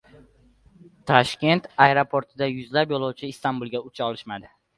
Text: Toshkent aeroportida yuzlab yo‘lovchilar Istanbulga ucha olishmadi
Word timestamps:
Toshkent 1.11 1.67
aeroportida 1.85 2.49
yuzlab 2.55 2.95
yo‘lovchilar 2.97 3.37
Istanbulga 3.37 3.85
ucha 3.93 4.07
olishmadi 4.11 4.53